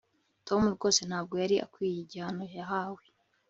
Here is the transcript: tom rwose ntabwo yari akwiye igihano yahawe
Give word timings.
tom 0.47 0.61
rwose 0.75 1.01
ntabwo 1.09 1.33
yari 1.43 1.55
akwiye 1.65 1.99
igihano 2.03 2.43
yahawe 2.57 3.03